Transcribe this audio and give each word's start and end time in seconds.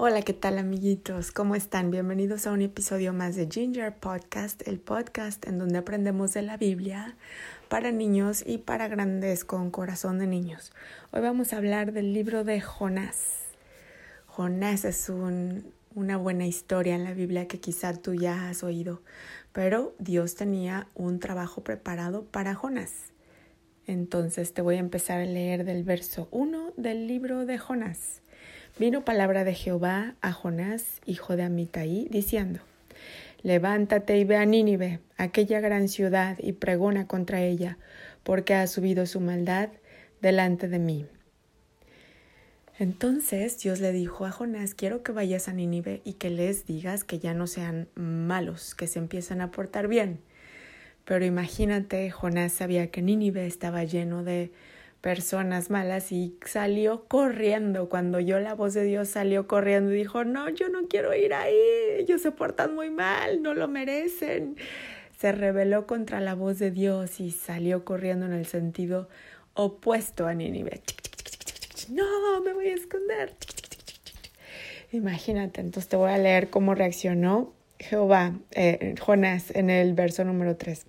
Hola, 0.00 0.22
¿qué 0.22 0.32
tal 0.32 0.58
amiguitos? 0.58 1.32
¿Cómo 1.32 1.56
están? 1.56 1.90
Bienvenidos 1.90 2.46
a 2.46 2.52
un 2.52 2.62
episodio 2.62 3.12
más 3.12 3.34
de 3.34 3.48
Ginger 3.50 3.92
Podcast, 3.96 4.62
el 4.68 4.78
podcast 4.78 5.44
en 5.44 5.58
donde 5.58 5.76
aprendemos 5.76 6.32
de 6.34 6.42
la 6.42 6.56
Biblia 6.56 7.16
para 7.68 7.90
niños 7.90 8.44
y 8.46 8.58
para 8.58 8.86
grandes 8.86 9.44
con 9.44 9.72
corazón 9.72 10.20
de 10.20 10.28
niños. 10.28 10.70
Hoy 11.10 11.20
vamos 11.20 11.52
a 11.52 11.56
hablar 11.56 11.90
del 11.90 12.14
libro 12.14 12.44
de 12.44 12.60
Jonás. 12.60 13.40
Jonás 14.28 14.84
es 14.84 15.08
un, 15.08 15.72
una 15.96 16.16
buena 16.16 16.46
historia 16.46 16.94
en 16.94 17.02
la 17.02 17.12
Biblia 17.12 17.48
que 17.48 17.58
quizá 17.58 17.92
tú 17.92 18.14
ya 18.14 18.50
has 18.50 18.62
oído, 18.62 19.02
pero 19.52 19.96
Dios 19.98 20.36
tenía 20.36 20.86
un 20.94 21.18
trabajo 21.18 21.64
preparado 21.64 22.22
para 22.22 22.54
Jonás. 22.54 23.10
Entonces 23.88 24.54
te 24.54 24.62
voy 24.62 24.76
a 24.76 24.78
empezar 24.78 25.18
a 25.18 25.24
leer 25.24 25.64
del 25.64 25.82
verso 25.82 26.28
1 26.30 26.74
del 26.76 27.08
libro 27.08 27.46
de 27.46 27.58
Jonás. 27.58 28.20
Vino 28.78 29.04
palabra 29.04 29.42
de 29.42 29.54
Jehová 29.54 30.14
a 30.20 30.30
Jonás, 30.30 31.00
hijo 31.04 31.34
de 31.34 31.42
Amitai, 31.42 32.06
diciendo, 32.12 32.60
Levántate 33.42 34.16
y 34.18 34.22
ve 34.22 34.36
a 34.36 34.46
Nínive, 34.46 35.00
aquella 35.16 35.58
gran 35.58 35.88
ciudad, 35.88 36.36
y 36.38 36.52
pregona 36.52 37.08
contra 37.08 37.42
ella, 37.42 37.76
porque 38.22 38.54
ha 38.54 38.64
subido 38.68 39.04
su 39.06 39.18
maldad 39.18 39.70
delante 40.22 40.68
de 40.68 40.78
mí. 40.78 41.06
Entonces 42.78 43.58
Dios 43.58 43.80
le 43.80 43.90
dijo 43.90 44.26
a 44.26 44.30
Jonás, 44.30 44.76
quiero 44.76 45.02
que 45.02 45.10
vayas 45.10 45.48
a 45.48 45.52
Nínive 45.52 46.00
y 46.04 46.12
que 46.12 46.30
les 46.30 46.64
digas 46.64 47.02
que 47.02 47.18
ya 47.18 47.34
no 47.34 47.48
sean 47.48 47.88
malos, 47.96 48.76
que 48.76 48.86
se 48.86 49.00
empiezan 49.00 49.40
a 49.40 49.50
portar 49.50 49.88
bien. 49.88 50.20
Pero 51.04 51.24
imagínate, 51.24 52.08
Jonás 52.12 52.52
sabía 52.52 52.92
que 52.92 53.02
Nínive 53.02 53.44
estaba 53.44 53.82
lleno 53.82 54.22
de 54.22 54.52
personas 55.00 55.70
malas 55.70 56.12
y 56.12 56.36
salió 56.44 57.04
corriendo. 57.06 57.88
Cuando 57.88 58.18
oyó 58.18 58.40
la 58.40 58.54
voz 58.54 58.74
de 58.74 58.84
Dios 58.84 59.08
salió 59.08 59.46
corriendo 59.46 59.92
y 59.92 59.98
dijo, 59.98 60.24
no, 60.24 60.48
yo 60.50 60.68
no 60.68 60.88
quiero 60.88 61.14
ir 61.14 61.34
ahí, 61.34 61.54
ellos 61.98 62.20
se 62.20 62.32
portan 62.32 62.74
muy 62.74 62.90
mal, 62.90 63.42
no 63.42 63.54
lo 63.54 63.68
merecen. 63.68 64.56
Se 65.18 65.32
rebeló 65.32 65.86
contra 65.86 66.20
la 66.20 66.34
voz 66.34 66.58
de 66.58 66.70
Dios 66.70 67.20
y 67.20 67.30
salió 67.30 67.84
corriendo 67.84 68.26
en 68.26 68.32
el 68.32 68.46
sentido 68.46 69.08
opuesto 69.54 70.26
a 70.26 70.34
Nínive. 70.34 70.82
No, 71.90 72.40
me 72.42 72.52
voy 72.52 72.68
a 72.68 72.74
esconder. 72.74 73.34
Imagínate, 74.92 75.60
entonces 75.60 75.88
te 75.88 75.96
voy 75.96 76.10
a 76.10 76.18
leer 76.18 76.50
cómo 76.50 76.74
reaccionó 76.74 77.52
Jehová, 77.78 78.38
eh, 78.52 78.94
Jonás, 79.00 79.50
en 79.54 79.70
el 79.70 79.94
verso 79.94 80.24
número 80.24 80.56
3. 80.56 80.86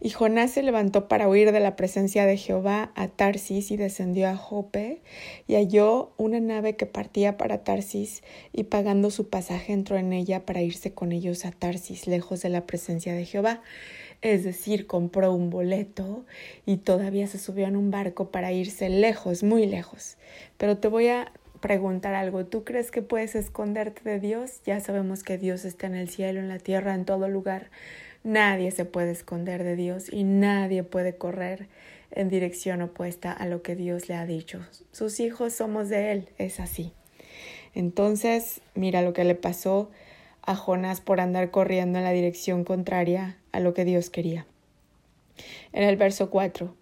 Y 0.00 0.10
Jonás 0.10 0.52
se 0.52 0.62
levantó 0.62 1.08
para 1.08 1.28
huir 1.28 1.52
de 1.52 1.60
la 1.60 1.76
presencia 1.76 2.24
de 2.24 2.38
Jehová 2.38 2.90
a 2.94 3.08
Tarsis 3.08 3.70
y 3.70 3.76
descendió 3.76 4.28
a 4.28 4.36
Jope 4.36 5.02
y 5.46 5.56
halló 5.56 6.12
una 6.16 6.40
nave 6.40 6.74
que 6.74 6.86
partía 6.86 7.36
para 7.36 7.64
Tarsis 7.64 8.22
y 8.52 8.64
pagando 8.64 9.10
su 9.10 9.28
pasaje 9.28 9.74
entró 9.74 9.98
en 9.98 10.14
ella 10.14 10.46
para 10.46 10.62
irse 10.62 10.94
con 10.94 11.12
ellos 11.12 11.44
a 11.44 11.50
Tarsis, 11.50 12.06
lejos 12.06 12.40
de 12.40 12.48
la 12.48 12.66
presencia 12.66 13.12
de 13.12 13.26
Jehová. 13.26 13.60
Es 14.22 14.44
decir, 14.44 14.86
compró 14.86 15.32
un 15.34 15.50
boleto 15.50 16.24
y 16.64 16.78
todavía 16.78 17.26
se 17.26 17.38
subió 17.38 17.66
en 17.66 17.76
un 17.76 17.90
barco 17.90 18.30
para 18.30 18.52
irse 18.52 18.88
lejos, 18.88 19.42
muy 19.42 19.66
lejos. 19.66 20.16
Pero 20.56 20.78
te 20.78 20.88
voy 20.88 21.08
a 21.08 21.32
preguntar 21.60 22.14
algo. 22.14 22.46
¿Tú 22.46 22.64
crees 22.64 22.90
que 22.90 23.02
puedes 23.02 23.34
esconderte 23.34 24.08
de 24.08 24.18
Dios? 24.18 24.62
Ya 24.64 24.80
sabemos 24.80 25.22
que 25.22 25.38
Dios 25.38 25.64
está 25.64 25.86
en 25.86 25.94
el 25.94 26.08
cielo, 26.08 26.40
en 26.40 26.48
la 26.48 26.58
tierra, 26.58 26.94
en 26.94 27.04
todo 27.04 27.28
lugar. 27.28 27.70
Nadie 28.22 28.70
se 28.70 28.84
puede 28.84 29.12
esconder 29.12 29.64
de 29.64 29.76
Dios 29.76 30.12
y 30.12 30.24
nadie 30.24 30.82
puede 30.82 31.16
correr 31.16 31.68
en 32.10 32.28
dirección 32.28 32.82
opuesta 32.82 33.32
a 33.32 33.46
lo 33.46 33.62
que 33.62 33.76
Dios 33.76 34.08
le 34.08 34.14
ha 34.14 34.26
dicho. 34.26 34.60
Sus 34.92 35.20
hijos 35.20 35.54
somos 35.54 35.88
de 35.88 36.12
Él, 36.12 36.28
es 36.38 36.60
así. 36.60 36.92
Entonces, 37.74 38.60
mira 38.74 39.02
lo 39.02 39.12
que 39.12 39.24
le 39.24 39.34
pasó 39.34 39.90
a 40.42 40.56
Jonás 40.56 41.00
por 41.00 41.20
andar 41.20 41.50
corriendo 41.50 41.98
en 41.98 42.04
la 42.04 42.12
dirección 42.12 42.64
contraria 42.64 43.38
a 43.52 43.60
lo 43.60 43.74
que 43.74 43.84
Dios 43.84 44.10
quería. 44.10 44.46
En 45.72 45.84
el 45.84 45.96
verso 45.96 46.30
4 46.30 46.74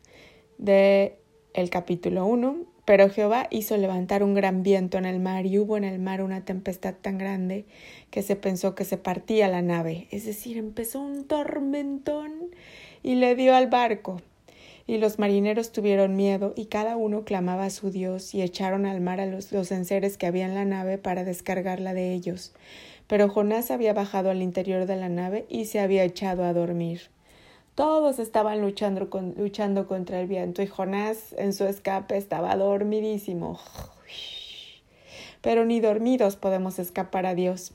de 0.59 1.19
el 1.55 1.71
capítulo 1.71 2.27
1 2.27 2.65
pero 2.89 3.11
Jehová 3.11 3.49
hizo 3.51 3.77
levantar 3.77 4.23
un 4.23 4.33
gran 4.33 4.63
viento 4.63 4.97
en 4.97 5.05
el 5.05 5.21
mar 5.21 5.45
y 5.45 5.59
hubo 5.59 5.77
en 5.77 5.85
el 5.85 5.99
mar 5.99 6.23
una 6.23 6.47
tempestad 6.47 6.95
tan 6.95 7.19
grande 7.19 7.67
que 8.11 8.23
se 8.23 8.35
pensó 8.35 8.75
que 8.75 8.87
se 8.87 8.97
partía 8.97 9.47
la 9.49 9.61
nave. 9.61 10.09
Es 10.11 10.25
decir, 10.25 10.57
empezó 10.57 11.03
un 11.03 11.27
tormentón 11.27 12.33
y 13.03 13.17
le 13.17 13.35
dio 13.35 13.55
al 13.55 13.67
barco. 13.67 14.23
Y 14.87 14.97
los 14.97 15.19
marineros 15.19 15.71
tuvieron 15.71 16.17
miedo 16.17 16.55
y 16.57 16.65
cada 16.65 16.97
uno 16.97 17.27
clamaba 17.27 17.67
a 17.67 17.71
su 17.71 17.91
Dios 17.91 18.35
y 18.35 18.41
echaron 18.41 18.87
al 18.87 19.03
mar 19.03 19.21
a 19.21 19.27
los, 19.27 19.53
los 19.53 19.71
enseres 19.71 20.17
que 20.17 20.25
había 20.25 20.47
en 20.47 20.55
la 20.55 20.65
nave 20.65 20.97
para 20.97 21.25
descargarla 21.25 21.93
de 21.93 22.15
ellos. 22.15 22.55
Pero 23.07 23.29
Jonás 23.29 23.71
había 23.71 23.93
bajado 23.93 24.31
al 24.31 24.41
interior 24.41 24.87
de 24.87 24.97
la 24.97 25.11
nave 25.11 25.45
y 25.51 25.67
se 25.67 25.81
había 25.81 26.05
echado 26.05 26.43
a 26.43 26.55
dormir. 26.55 27.11
Todos 27.79 28.19
estaban 28.19 28.61
luchando, 28.61 29.09
luchando 29.37 29.87
contra 29.87 30.21
el 30.21 30.27
viento 30.27 30.63
y 30.63 30.67
Jonás 30.67 31.33
en 31.39 31.53
su 31.53 31.65
escape 31.65 32.17
estaba 32.17 32.57
dormidísimo. 32.57 33.61
Pero 35.43 35.65
ni 35.65 35.79
dormidos 35.79 36.35
podemos 36.35 36.81
escapar 36.81 37.25
a 37.25 37.37
Dios. 37.37 37.71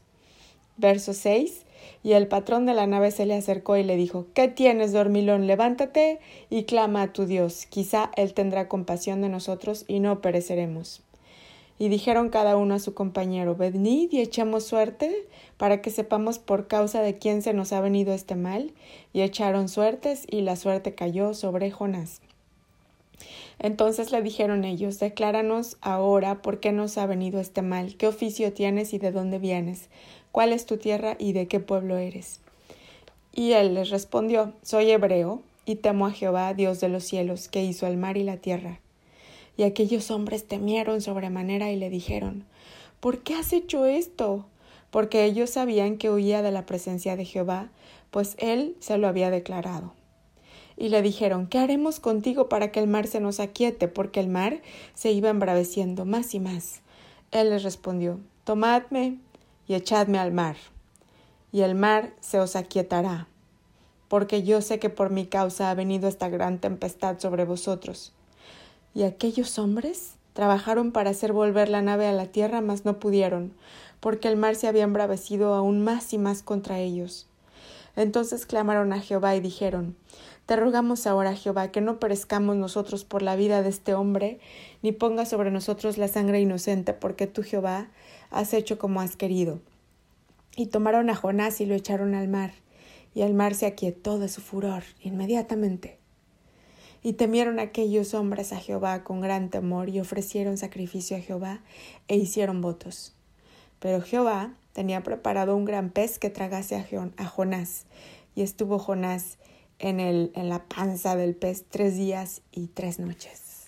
Verso 0.75 1.13
6. 1.13 1.65
Y 2.03 2.11
el 2.11 2.27
patrón 2.27 2.65
de 2.65 2.73
la 2.73 2.85
nave 2.85 3.11
se 3.11 3.25
le 3.25 3.35
acercó 3.35 3.77
y 3.77 3.83
le 3.85 3.95
dijo 3.95 4.27
¿Qué 4.33 4.49
tienes, 4.49 4.91
dormilón? 4.91 5.47
Levántate 5.47 6.19
y 6.49 6.65
clama 6.65 7.03
a 7.03 7.13
tu 7.13 7.25
Dios. 7.25 7.65
Quizá 7.65 8.11
Él 8.17 8.33
tendrá 8.33 8.67
compasión 8.67 9.21
de 9.21 9.29
nosotros 9.29 9.85
y 9.87 10.01
no 10.01 10.19
pereceremos. 10.19 11.01
Y 11.79 11.89
dijeron 11.89 12.29
cada 12.29 12.55
uno 12.55 12.75
a 12.75 12.79
su 12.79 12.93
compañero, 12.93 13.55
venid 13.55 14.11
y 14.11 14.21
echemos 14.21 14.65
suerte 14.65 15.27
para 15.57 15.81
que 15.81 15.89
sepamos 15.89 16.39
por 16.39 16.67
causa 16.67 17.01
de 17.01 17.17
quién 17.17 17.41
se 17.41 17.53
nos 17.53 17.73
ha 17.73 17.81
venido 17.81 18.13
este 18.13 18.35
mal. 18.35 18.71
Y 19.11 19.21
echaron 19.21 19.67
suertes 19.67 20.25
y 20.29 20.41
la 20.41 20.55
suerte 20.55 20.95
cayó 20.95 21.33
sobre 21.33 21.71
Jonás. 21.71 22.21
Entonces 23.59 24.11
le 24.11 24.21
dijeron 24.21 24.63
ellos, 24.65 24.99
decláranos 24.99 25.77
ahora 25.81 26.41
por 26.41 26.59
qué 26.59 26.71
nos 26.71 26.97
ha 26.97 27.05
venido 27.05 27.39
este 27.39 27.61
mal, 27.61 27.95
qué 27.95 28.07
oficio 28.07 28.53
tienes 28.53 28.93
y 28.93 28.97
de 28.97 29.11
dónde 29.11 29.39
vienes, 29.39 29.89
cuál 30.31 30.53
es 30.53 30.65
tu 30.65 30.77
tierra 30.77 31.15
y 31.19 31.33
de 31.33 31.47
qué 31.47 31.59
pueblo 31.59 31.97
eres. 31.97 32.39
Y 33.33 33.53
él 33.53 33.73
les 33.73 33.89
respondió, 33.89 34.53
soy 34.61 34.91
hebreo 34.91 35.41
y 35.65 35.75
temo 35.75 36.07
a 36.07 36.11
Jehová, 36.11 36.53
Dios 36.53 36.79
de 36.81 36.89
los 36.89 37.03
cielos, 37.03 37.47
que 37.47 37.63
hizo 37.63 37.87
el 37.87 37.97
mar 37.97 38.17
y 38.17 38.23
la 38.23 38.37
tierra. 38.37 38.79
Y 39.55 39.63
aquellos 39.63 40.09
hombres 40.11 40.47
temieron 40.47 41.01
sobremanera 41.01 41.71
y 41.71 41.75
le 41.75 41.89
dijeron 41.89 42.45
¿Por 42.99 43.19
qué 43.19 43.35
has 43.35 43.53
hecho 43.53 43.85
esto? 43.85 44.45
Porque 44.89 45.25
ellos 45.25 45.51
sabían 45.51 45.97
que 45.97 46.09
huía 46.09 46.41
de 46.41 46.51
la 46.51 46.65
presencia 46.65 47.15
de 47.15 47.25
Jehová, 47.25 47.69
pues 48.11 48.35
él 48.39 48.75
se 48.79 48.97
lo 48.97 49.07
había 49.07 49.29
declarado. 49.29 49.93
Y 50.77 50.89
le 50.89 51.01
dijeron 51.01 51.47
¿Qué 51.47 51.59
haremos 51.59 51.99
contigo 51.99 52.49
para 52.49 52.71
que 52.71 52.79
el 52.79 52.87
mar 52.87 53.07
se 53.07 53.19
nos 53.19 53.39
aquiete? 53.39 53.87
Porque 53.87 54.19
el 54.19 54.27
mar 54.27 54.61
se 54.93 55.11
iba 55.11 55.29
embraveciendo 55.29 56.05
más 56.05 56.33
y 56.33 56.39
más. 56.39 56.81
Él 57.31 57.49
les 57.49 57.63
respondió 57.63 58.19
Tomadme 58.43 59.17
y 59.67 59.75
echadme 59.75 60.19
al 60.19 60.31
mar, 60.31 60.57
y 61.51 61.61
el 61.61 61.75
mar 61.75 62.13
se 62.19 62.39
os 62.39 62.55
aquietará, 62.55 63.27
porque 64.09 64.43
yo 64.43 64.61
sé 64.61 64.79
que 64.79 64.89
por 64.89 65.09
mi 65.09 65.25
causa 65.25 65.69
ha 65.69 65.75
venido 65.75 66.09
esta 66.09 66.27
gran 66.27 66.59
tempestad 66.59 67.19
sobre 67.19 67.45
vosotros 67.45 68.13
y 68.93 69.03
aquellos 69.03 69.57
hombres 69.59 70.15
trabajaron 70.33 70.91
para 70.91 71.11
hacer 71.11 71.33
volver 71.33 71.69
la 71.69 71.81
nave 71.81 72.07
a 72.07 72.13
la 72.13 72.27
tierra, 72.27 72.61
mas 72.61 72.85
no 72.85 72.99
pudieron, 72.99 73.53
porque 73.99 74.27
el 74.27 74.35
mar 74.35 74.55
se 74.55 74.67
había 74.67 74.83
embravecido 74.83 75.53
aún 75.53 75.83
más 75.83 76.13
y 76.13 76.17
más 76.17 76.43
contra 76.43 76.79
ellos. 76.79 77.27
Entonces 77.95 78.45
clamaron 78.45 78.91
a 78.91 78.99
Jehová 78.99 79.35
y 79.35 79.39
dijeron 79.39 79.95
Te 80.45 80.55
rogamos 80.55 81.05
ahora, 81.05 81.35
Jehová, 81.35 81.71
que 81.71 81.81
no 81.81 81.99
perezcamos 81.99 82.55
nosotros 82.55 83.05
por 83.05 83.21
la 83.21 83.35
vida 83.35 83.61
de 83.61 83.69
este 83.69 83.93
hombre, 83.93 84.39
ni 84.81 84.91
ponga 84.91 85.25
sobre 85.25 85.51
nosotros 85.51 85.97
la 85.97 86.07
sangre 86.07 86.41
inocente, 86.41 86.93
porque 86.93 87.27
tú, 87.27 87.43
Jehová, 87.43 87.87
has 88.31 88.53
hecho 88.53 88.79
como 88.79 88.99
has 88.99 89.15
querido. 89.15 89.59
Y 90.55 90.67
tomaron 90.67 91.09
a 91.09 91.15
Jonás 91.15 91.61
y 91.61 91.65
lo 91.65 91.75
echaron 91.75 92.15
al 92.15 92.27
mar, 92.27 92.53
y 93.13 93.21
el 93.21 93.33
mar 93.33 93.53
se 93.53 93.67
aquietó 93.67 94.19
de 94.19 94.27
su 94.27 94.41
furor 94.41 94.83
inmediatamente. 95.01 96.02
Y 97.03 97.13
temieron 97.13 97.59
aquellos 97.59 98.13
hombres 98.13 98.53
a 98.53 98.57
Jehová 98.57 99.03
con 99.03 99.21
gran 99.21 99.49
temor 99.49 99.89
y 99.89 99.99
ofrecieron 99.99 100.57
sacrificio 100.57 101.17
a 101.17 101.19
Jehová 101.19 101.61
e 102.07 102.15
hicieron 102.15 102.61
votos. 102.61 103.13
Pero 103.79 104.01
Jehová 104.01 104.53
tenía 104.71 105.03
preparado 105.03 105.55
un 105.55 105.65
gran 105.65 105.89
pez 105.89 106.17
que 106.17 106.29
tragase 106.29 106.75
a, 106.75 107.25
Jonás, 107.25 107.85
y 108.35 108.41
estuvo 108.41 108.79
Jonás 108.79 109.37
en, 109.79 110.31
la 110.33 110.63
panza 110.63 111.15
del 111.15 111.35
pez 111.35 111.65
tres 111.69 111.97
días 111.97 112.41
y 112.51 112.67
tres 112.67 112.99
noches. 112.99 113.67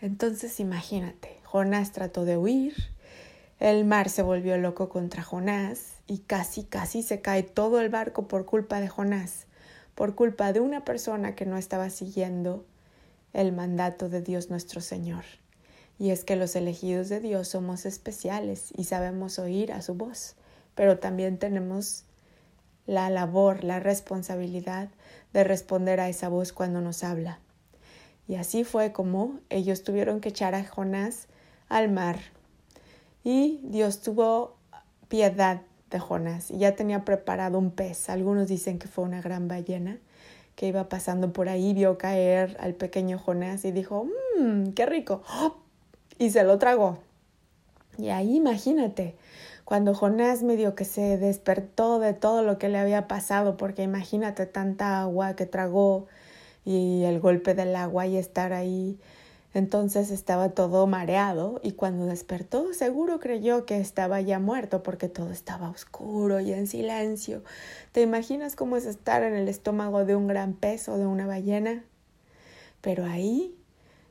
Entonces 0.00 0.60
imagínate, 0.60 1.38
Jonás 1.42 1.92
trató 1.92 2.24
de 2.24 2.36
huir, 2.36 2.74
el 3.60 3.84
mar 3.84 4.08
se 4.08 4.22
volvió 4.22 4.56
loco 4.58 4.88
contra 4.88 5.22
Jonás 5.22 5.94
y 6.06 6.18
casi, 6.18 6.64
casi 6.64 7.02
se 7.02 7.20
cae 7.20 7.42
todo 7.42 7.80
el 7.80 7.88
barco 7.88 8.28
por 8.28 8.46
culpa 8.46 8.80
de 8.80 8.88
Jonás 8.88 9.46
por 9.94 10.14
culpa 10.14 10.52
de 10.52 10.60
una 10.60 10.84
persona 10.84 11.34
que 11.34 11.46
no 11.46 11.56
estaba 11.56 11.90
siguiendo 11.90 12.64
el 13.32 13.52
mandato 13.52 14.08
de 14.08 14.22
Dios 14.22 14.50
nuestro 14.50 14.80
Señor. 14.80 15.24
Y 15.98 16.10
es 16.10 16.24
que 16.24 16.36
los 16.36 16.56
elegidos 16.56 17.08
de 17.08 17.20
Dios 17.20 17.48
somos 17.48 17.86
especiales 17.86 18.70
y 18.76 18.84
sabemos 18.84 19.38
oír 19.38 19.72
a 19.72 19.82
su 19.82 19.94
voz, 19.94 20.34
pero 20.74 20.98
también 20.98 21.38
tenemos 21.38 22.04
la 22.86 23.10
labor, 23.10 23.64
la 23.64 23.80
responsabilidad 23.80 24.88
de 25.32 25.44
responder 25.44 26.00
a 26.00 26.08
esa 26.08 26.28
voz 26.28 26.52
cuando 26.52 26.80
nos 26.80 27.04
habla. 27.04 27.38
Y 28.26 28.36
así 28.36 28.64
fue 28.64 28.92
como 28.92 29.38
ellos 29.50 29.84
tuvieron 29.84 30.20
que 30.20 30.30
echar 30.30 30.54
a 30.54 30.64
Jonás 30.64 31.28
al 31.68 31.90
mar. 31.90 32.18
Y 33.22 33.60
Dios 33.64 34.00
tuvo 34.00 34.56
piedad 35.08 35.60
Jonás 36.00 36.50
y 36.50 36.58
ya 36.58 36.74
tenía 36.74 37.04
preparado 37.04 37.58
un 37.58 37.70
pez. 37.70 38.08
Algunos 38.08 38.48
dicen 38.48 38.78
que 38.78 38.88
fue 38.88 39.04
una 39.04 39.20
gran 39.20 39.48
ballena 39.48 39.98
que 40.56 40.68
iba 40.68 40.88
pasando 40.88 41.32
por 41.32 41.48
ahí, 41.48 41.74
vio 41.74 41.98
caer 41.98 42.56
al 42.60 42.74
pequeño 42.74 43.18
Jonás 43.18 43.64
y 43.64 43.72
dijo, 43.72 44.06
mmm, 44.38 44.70
qué 44.72 44.86
rico. 44.86 45.22
Y 46.16 46.30
se 46.30 46.44
lo 46.44 46.58
tragó. 46.58 46.98
Y 47.98 48.10
ahí 48.10 48.36
imagínate, 48.36 49.16
cuando 49.64 49.94
Jonás 49.94 50.44
medio 50.44 50.76
que 50.76 50.84
se 50.84 51.18
despertó 51.18 51.98
de 51.98 52.12
todo 52.12 52.42
lo 52.42 52.56
que 52.56 52.68
le 52.68 52.78
había 52.78 53.08
pasado, 53.08 53.56
porque 53.56 53.82
imagínate 53.82 54.46
tanta 54.46 55.00
agua 55.00 55.34
que 55.34 55.46
tragó 55.46 56.06
y 56.64 57.02
el 57.02 57.18
golpe 57.18 57.54
del 57.54 57.74
agua 57.74 58.06
y 58.06 58.16
estar 58.16 58.52
ahí. 58.52 58.98
Entonces 59.54 60.10
estaba 60.10 60.48
todo 60.50 60.88
mareado 60.88 61.60
y 61.62 61.72
cuando 61.72 62.06
despertó 62.06 62.74
seguro 62.74 63.20
creyó 63.20 63.64
que 63.64 63.78
estaba 63.78 64.20
ya 64.20 64.40
muerto 64.40 64.82
porque 64.82 65.08
todo 65.08 65.30
estaba 65.30 65.70
oscuro 65.70 66.40
y 66.40 66.52
en 66.52 66.66
silencio. 66.66 67.44
¿Te 67.92 68.02
imaginas 68.02 68.56
cómo 68.56 68.76
es 68.76 68.84
estar 68.84 69.22
en 69.22 69.34
el 69.34 69.48
estómago 69.48 70.04
de 70.04 70.16
un 70.16 70.26
gran 70.26 70.54
pez 70.54 70.88
o 70.88 70.98
de 70.98 71.06
una 71.06 71.28
ballena? 71.28 71.84
Pero 72.80 73.04
ahí 73.04 73.56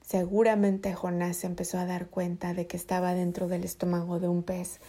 seguramente 0.01 0.93
Jonás 0.93 1.37
se 1.37 1.47
empezó 1.47 1.77
a 1.77 1.85
dar 1.85 2.07
cuenta 2.07 2.53
de 2.53 2.65
que 2.65 2.77
estaba 2.77 3.13
dentro 3.13 3.49
del 3.49 3.65
estómago 3.65 4.21
de 4.21 4.29
un 4.29 4.43
pez 4.43 4.79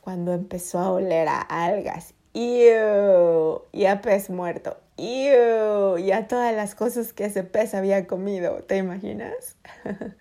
cuando 0.00 0.32
empezó 0.32 0.78
a 0.78 0.92
oler 0.92 1.26
a 1.26 1.40
algas. 1.40 2.14
¡Ew! 2.34 3.62
Y 3.72 3.86
a 3.86 4.02
pez 4.02 4.28
muerto. 4.28 4.76
¡Ew! 4.96 5.98
Y 5.98 6.10
a 6.10 6.26
todas 6.26 6.54
las 6.54 6.74
cosas 6.74 7.12
que 7.12 7.26
ese 7.26 7.44
pez 7.44 7.74
había 7.74 8.06
comido. 8.06 8.56
¿Te 8.64 8.76
imaginas? 8.76 9.56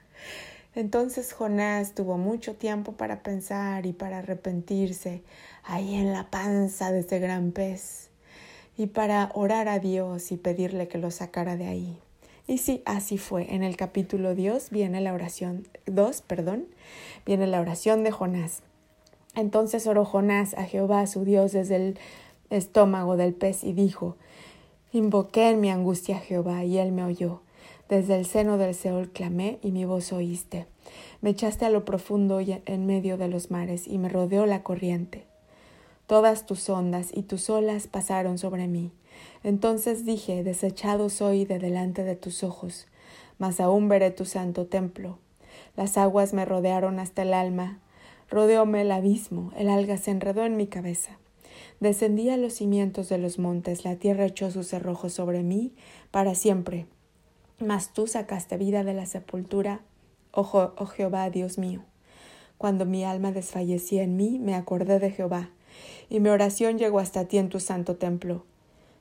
Entonces 0.75 1.33
Jonás 1.33 1.93
tuvo 1.93 2.17
mucho 2.17 2.55
tiempo 2.55 2.93
para 2.93 3.23
pensar 3.23 3.85
y 3.85 3.93
para 3.93 4.19
arrepentirse 4.19 5.23
ahí 5.63 5.95
en 5.95 6.13
la 6.13 6.29
panza 6.29 6.91
de 6.91 6.99
ese 6.99 7.19
gran 7.19 7.51
pez 7.51 8.09
y 8.77 8.87
para 8.87 9.31
orar 9.33 9.67
a 9.67 9.79
Dios 9.79 10.31
y 10.31 10.37
pedirle 10.37 10.87
que 10.87 10.97
lo 10.97 11.11
sacara 11.11 11.57
de 11.57 11.67
ahí. 11.67 11.99
Y 12.47 12.57
sí, 12.57 12.81
así 12.85 13.17
fue. 13.17 13.53
En 13.53 13.63
el 13.63 13.75
capítulo 13.77 14.35
Dios 14.35 14.69
viene 14.69 15.01
la 15.01 15.13
oración 15.13 15.67
2, 15.85 16.21
perdón, 16.21 16.65
viene 17.25 17.47
la 17.47 17.61
oración 17.61 18.03
de 18.03 18.11
Jonás. 18.11 18.61
Entonces 19.35 19.87
oró 19.87 20.05
Jonás 20.05 20.53
a 20.55 20.63
Jehová 20.63 21.07
su 21.07 21.25
Dios 21.25 21.51
desde 21.51 21.75
el 21.75 21.99
estómago 22.49 23.17
del 23.17 23.33
pez 23.33 23.63
y 23.63 23.73
dijo, 23.73 24.15
Invoqué 24.91 25.49
en 25.49 25.59
mi 25.59 25.71
angustia 25.71 26.17
a 26.17 26.19
Jehová 26.19 26.63
y 26.63 26.77
él 26.77 26.91
me 26.91 27.03
oyó. 27.03 27.41
Desde 27.89 28.15
el 28.15 28.25
seno 28.25 28.57
del 28.57 28.75
Seol 28.75 29.09
clamé 29.09 29.57
y 29.63 29.71
mi 29.71 29.85
voz 29.85 30.13
oíste. 30.13 30.67
Me 31.21 31.31
echaste 31.31 31.65
a 31.65 31.69
lo 31.69 31.83
profundo 31.83 32.41
y 32.41 32.61
en 32.65 32.85
medio 32.85 33.17
de 33.17 33.27
los 33.27 33.49
mares 33.49 33.87
y 33.87 33.97
me 33.97 34.09
rodeó 34.09 34.45
la 34.45 34.61
corriente. 34.61 35.25
Todas 36.05 36.45
tus 36.45 36.69
ondas 36.69 37.09
y 37.13 37.23
tus 37.23 37.49
olas 37.49 37.87
pasaron 37.87 38.37
sobre 38.37 38.67
mí. 38.67 38.91
Entonces 39.43 40.05
dije, 40.05 40.43
desechado 40.43 41.09
soy 41.09 41.45
de 41.45 41.59
delante 41.59 42.03
de 42.03 42.15
tus 42.15 42.43
ojos, 42.43 42.87
mas 43.37 43.59
aún 43.59 43.89
veré 43.89 44.11
tu 44.11 44.25
santo 44.25 44.67
templo. 44.67 45.17
Las 45.75 45.97
aguas 45.97 46.33
me 46.33 46.45
rodearon 46.45 46.99
hasta 46.99 47.23
el 47.23 47.33
alma, 47.33 47.79
Rodeóme 48.33 48.81
el 48.81 48.91
abismo, 48.91 49.51
el 49.55 49.69
alga 49.69 49.95
se 49.97 50.09
enredó 50.09 50.43
en 50.43 50.57
mi 50.57 50.65
cabeza. 50.65 51.19
Descendí 51.79 52.31
a 52.31 52.37
los 52.37 52.53
cimientos 52.53 53.07
de 53.07 53.19
los 53.19 53.37
montes, 53.37 53.85
la 53.85 53.97
tierra 53.97 54.25
echó 54.25 54.49
sus 54.49 54.69
cerrojos 54.69 55.13
sobre 55.13 55.43
mí 55.43 55.71
para 56.09 56.33
siempre. 56.33 56.87
Mas 57.59 57.93
tú 57.93 58.07
sacaste 58.07 58.57
vida 58.57 58.83
de 58.83 58.95
la 58.95 59.05
sepultura, 59.05 59.81
oh, 60.31 60.71
oh 60.75 60.85
Jehová, 60.87 61.29
Dios 61.29 61.59
mío. 61.59 61.83
Cuando 62.57 62.87
mi 62.87 63.03
alma 63.03 63.31
desfallecía 63.31 64.01
en 64.01 64.17
mí, 64.17 64.39
me 64.39 64.55
acordé 64.55 64.97
de 64.97 65.11
Jehová, 65.11 65.51
y 66.09 66.19
mi 66.19 66.29
oración 66.29 66.79
llegó 66.79 66.97
hasta 66.97 67.27
ti 67.27 67.37
en 67.37 67.49
tu 67.49 67.59
santo 67.59 67.97
templo. 67.97 68.45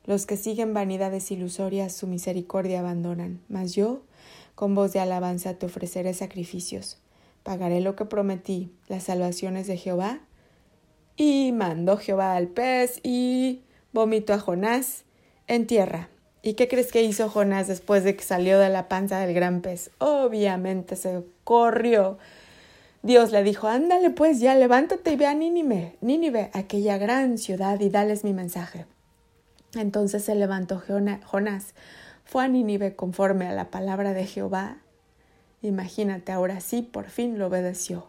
Los 0.05 0.27
que 0.27 0.37
siguen 0.37 0.75
vanidades 0.75 1.31
ilusorias 1.31 1.95
su 1.95 2.07
misericordia 2.07 2.81
abandonan, 2.81 3.41
mas 3.49 3.75
yo, 3.75 4.03
con 4.55 4.75
voz 4.75 4.93
de 4.93 5.01
alabanza, 5.01 5.55
te 5.55 5.65
ofreceré 5.65 6.13
sacrificios 6.13 6.99
pagaré 7.43 7.81
lo 7.81 7.97
que 7.97 8.05
prometí, 8.05 8.73
las 8.89 9.05
salvaciones 9.05 9.67
de 9.67 9.77
Jehová. 9.77 10.21
Y 11.17 11.53
mandó 11.53 11.97
Jehová 11.97 12.37
al 12.37 12.49
pez 12.49 13.01
y 13.03 13.63
vomitó 13.93 14.33
a 14.33 14.39
Jonás 14.39 15.05
en 15.47 15.67
tierra. 15.67 16.09
¿Y 16.43 16.55
qué 16.55 16.67
crees 16.67 16.91
que 16.91 17.03
hizo 17.03 17.29
Jonás 17.29 17.69
después 17.69 18.03
de 18.03 18.17
que 18.17 18.25
salió 18.25 18.59
de 18.59 18.69
la 18.69 18.89
panza 18.89 19.21
del 19.21 19.35
gran 19.35 19.61
pez? 19.61 19.91
Obviamente 19.99 20.97
se 20.97 21.23
corrió. 21.45 22.19
Dios 23.03 23.33
le 23.33 23.43
dijo, 23.43 23.69
ándale 23.69 24.11
pues 24.11 24.41
ya, 24.41 24.55
levántate 24.55 25.13
y 25.13 25.17
ve 25.17 25.27
a 25.27 25.35
Nínive, 25.35 25.97
Nínive, 26.01 26.51
aquella 26.53 26.99
gran 26.99 27.37
ciudad, 27.37 27.81
y 27.81 27.91
dales 27.91 28.23
mi 28.23 28.33
mensaje. 28.33 28.87
Entonces 29.75 30.25
se 30.25 30.35
levantó 30.35 30.83
Jonás, 31.25 31.75
fue 32.25 32.45
a 32.45 32.49
Nínive 32.49 32.95
conforme 32.95 33.49
a 33.49 33.53
la 33.53 33.71
palabra 33.71 34.13
de 34.13 34.27
Jehová, 34.27 34.79
Imagínate, 35.63 36.33
ahora 36.33 36.61
sí, 36.61 36.83
por 36.83 37.09
fin 37.09 37.39
lo 37.39 37.47
obedeció. 37.47 38.09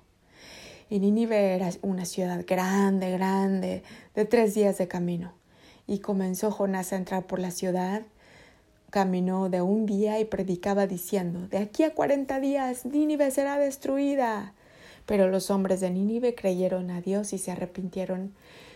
Y 0.89 0.99
Nínive 0.99 1.55
era 1.55 1.69
una 1.81 2.05
ciudad 2.05 2.43
grande, 2.45 3.11
grande, 3.11 3.83
de 4.15 4.25
tres 4.25 4.53
días 4.53 4.77
de 4.77 4.87
camino. 4.87 5.33
Y 5.87 5.99
comenzó 5.99 6.51
Jonás 6.51 6.93
a 6.93 6.97
entrar 6.97 7.25
por 7.25 7.39
la 7.39 7.51
ciudad, 7.51 8.03
caminó 8.89 9.49
de 9.49 9.61
un 9.61 9.85
día 9.85 10.19
y 10.19 10.25
predicaba 10.25 10.87
diciendo, 10.87 11.47
de 11.47 11.57
aquí 11.57 11.83
a 11.83 11.93
cuarenta 11.93 12.39
días 12.39 12.85
Nínive 12.85 13.31
será 13.31 13.57
destruida. 13.57 14.53
Pero 15.05 15.29
los 15.29 15.49
hombres 15.49 15.79
de 15.81 15.89
Nínive 15.89 16.35
creyeron 16.35 16.89
a 16.91 17.01
Dios 17.01 17.33
y 17.33 17.37
se 17.37 17.51
arrepintieron, 17.51 18.33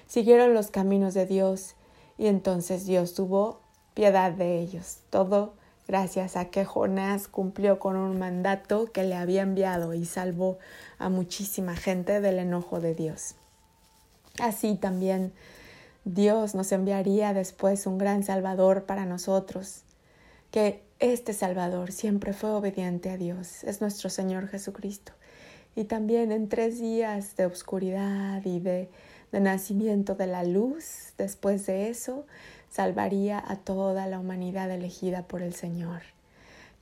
siguieron 0.08 0.54
los 0.54 0.72
caminos 0.72 1.14
de 1.14 1.26
Dios, 1.26 1.76
y 2.18 2.28
entonces 2.28 2.86
Dios 2.86 3.14
tuvo 3.14 3.62
piedad 3.94 4.32
de 4.32 4.60
ellos. 4.60 4.98
Todo 5.10 5.54
gracias 5.88 6.36
a 6.36 6.46
que 6.46 6.66
Jonás 6.66 7.28
cumplió 7.28 7.80
con 7.80 7.96
un 7.96 8.20
mandato 8.20 8.92
que 8.92 9.04
le 9.04 9.16
había 9.16 9.42
enviado 9.42 9.94
y 9.94 10.06
salvó 10.06 10.58
a 10.98 11.10
muchísima 11.10 11.76
gente 11.76 12.22
del 12.22 12.40
enojo 12.40 12.80
de 12.80 12.94
Dios. 12.94 13.36
Así 14.40 14.76
también 14.76 15.34
Dios 16.06 16.56
nos 16.56 16.72
enviaría 16.72 17.34
después 17.34 17.88
un 17.88 17.98
gran 17.98 18.24
Salvador 18.24 18.84
para 18.86 19.06
nosotros, 19.06 19.84
que 20.52 20.82
este 21.00 21.34
Salvador 21.34 21.92
siempre 21.92 22.34
fue 22.34 22.52
obediente 22.52 23.10
a 23.10 23.18
Dios, 23.18 23.64
es 23.64 23.82
nuestro 23.82 24.10
Señor 24.10 24.48
Jesucristo. 24.48 25.14
Y 25.76 25.84
también 25.84 26.32
en 26.32 26.50
tres 26.50 26.80
días 26.80 27.36
de 27.36 27.46
oscuridad 27.46 28.42
y 28.46 28.60
de, 28.60 28.90
de 29.32 29.40
nacimiento 29.40 30.16
de 30.16 30.28
la 30.28 30.44
luz, 30.44 31.14
después 31.18 31.66
de 31.66 31.90
eso, 31.90 32.26
salvaría 32.70 33.44
a 33.46 33.56
toda 33.58 34.08
la 34.08 34.20
humanidad 34.20 34.72
elegida 34.72 35.24
por 35.24 35.42
el 35.42 35.54
Señor. 35.54 36.02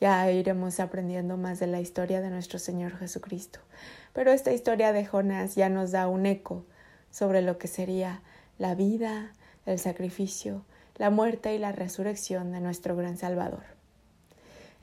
Ya 0.02 0.30
iremos 0.30 0.80
aprendiendo 0.80 1.38
más 1.38 1.60
de 1.60 1.68
la 1.68 1.80
historia 1.80 2.22
de 2.22 2.30
nuestro 2.30 2.60
Señor 2.60 2.98
Jesucristo. 2.98 3.60
Pero 4.14 4.32
esta 4.32 4.52
historia 4.52 4.92
de 4.94 5.06
Jonás 5.06 5.56
ya 5.56 5.70
nos 5.70 5.92
da 5.92 6.08
un 6.08 6.26
eco 6.26 6.66
sobre 7.12 7.42
lo 7.42 7.58
que 7.58 7.68
sería 7.68 8.22
la 8.58 8.76
vida, 8.76 9.32
el 9.66 9.80
sacrificio, 9.80 10.64
la 10.98 11.10
muerte 11.10 11.56
y 11.56 11.60
la 11.60 11.72
resurrección 11.72 12.52
de 12.52 12.60
nuestro 12.60 12.96
gran 12.96 13.18
Salvador. 13.18 13.64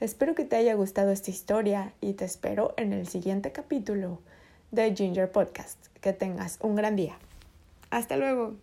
Espero 0.00 0.34
que 0.34 0.44
te 0.44 0.56
haya 0.56 0.74
gustado 0.74 1.12
esta 1.12 1.30
historia 1.30 1.92
y 2.00 2.14
te 2.14 2.24
espero 2.24 2.74
en 2.76 2.92
el 2.92 3.06
siguiente 3.06 3.52
capítulo 3.52 4.18
de 4.70 4.94
Ginger 4.96 5.30
Podcast. 5.30 5.78
Que 6.00 6.12
tengas 6.12 6.58
un 6.60 6.74
gran 6.74 6.96
día. 6.96 7.16
Hasta 7.92 8.16
luego. 8.16 8.56